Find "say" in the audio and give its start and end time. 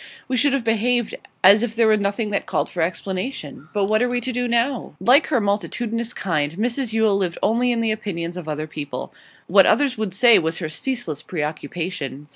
10.15-10.39